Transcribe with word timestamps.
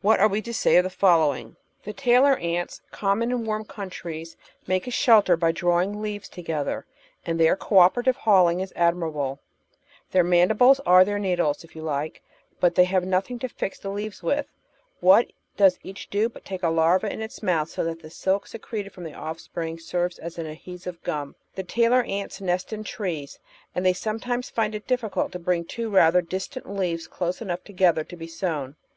What 0.00 0.18
are 0.18 0.26
we 0.26 0.42
to 0.42 0.52
say 0.52 0.78
of 0.78 0.82
the 0.82 0.90
following? 0.90 1.54
The 1.84 1.92
tailor 1.92 2.36
ants, 2.38 2.82
common 2.90 3.30
in 3.30 3.44
warm 3.44 3.64
countries, 3.64 4.36
make 4.66 4.88
a 4.88 4.90
shelter 4.90 5.36
by 5.36 5.52
drawing 5.52 6.02
leaves 6.02 6.28
together, 6.28 6.86
and 7.24 7.38
their 7.38 7.54
co 7.54 7.78
operative 7.78 8.16
hauling 8.16 8.58
is 8.58 8.72
admirable; 8.74 9.38
their 10.10 10.24
mandibles 10.24 10.80
are 10.80 11.04
their 11.04 11.20
needles, 11.20 11.62
if 11.62 11.76
you 11.76 11.82
like, 11.82 12.20
but 12.58 12.74
they 12.74 12.82
have 12.82 13.04
nothing 13.06 13.38
to 13.38 13.48
fix 13.48 13.78
the 13.78 13.90
leaves 13.90 14.24
with; 14.24 14.46
what 14.98 15.30
does 15.56 15.78
each 15.84 16.10
do 16.10 16.28
but 16.28 16.44
take 16.44 16.64
a 16.64 16.68
larva 16.68 17.06
in 17.08 17.22
its 17.22 17.40
mouth 17.40 17.70
so 17.70 17.84
that 17.84 18.02
the 18.02 18.10
silk 18.10 18.48
secreted 18.48 18.90
from 18.92 19.04
the 19.04 19.14
offspring 19.14 19.78
serves 19.78 20.18
as 20.18 20.36
adhesive 20.36 21.00
gum. 21.04 21.36
The 21.54 21.62
tailor 21.62 22.02
ants 22.02 22.40
nest 22.40 22.72
in 22.72 22.82
trees, 22.82 23.38
and 23.72 23.86
they 23.86 23.92
sometimes 23.92 24.50
find 24.50 24.74
it 24.74 24.88
difficult 24.88 25.30
to 25.30 25.38
bring 25.38 25.64
two 25.64 25.90
rather 25.90 26.22
distant 26.22 26.68
leaves 26.68 27.06
close 27.06 27.40
enough 27.40 27.62
together 27.62 28.02
to 28.02 28.16
be 28.16 28.26
sewn. 28.26 28.74